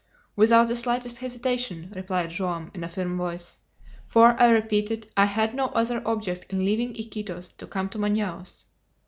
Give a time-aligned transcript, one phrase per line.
[0.35, 3.59] "Without the slightest hesitation," replied Joam, in a firm voice;
[4.07, 7.99] "for, I repeat it, I had no other object in leaving Iquitos to come to
[7.99, 8.63] Manaos."